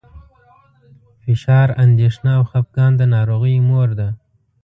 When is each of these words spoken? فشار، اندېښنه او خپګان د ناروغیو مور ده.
فشار، 1.23 1.67
اندېښنه 1.83 2.31
او 2.37 2.43
خپګان 2.51 2.91
د 2.97 3.01
ناروغیو 3.15 3.65
مور 3.69 3.89
ده. 3.99 4.09